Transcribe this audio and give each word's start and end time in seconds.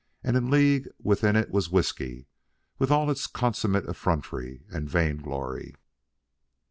And 0.23 0.35
in 0.35 0.49
league 0.49 0.87
with 0.97 1.23
it 1.23 1.51
was 1.51 1.69
whiskey, 1.69 2.25
with 2.79 2.89
all 2.89 3.11
its 3.11 3.27
consummate 3.27 3.87
effrontery 3.87 4.63
and 4.73 4.89
vain 4.89 5.17
glory. 5.17 5.75